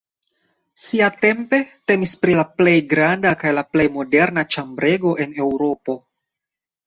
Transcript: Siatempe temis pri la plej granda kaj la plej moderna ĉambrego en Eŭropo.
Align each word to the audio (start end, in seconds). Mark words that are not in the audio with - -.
Siatempe 0.83 1.57
temis 1.91 2.13
pri 2.23 2.37
la 2.39 2.45
plej 2.61 2.73
granda 2.93 3.33
kaj 3.43 3.53
la 3.57 3.63
plej 3.75 3.87
moderna 3.97 4.45
ĉambrego 4.55 5.11
en 5.27 5.39
Eŭropo. 5.45 5.99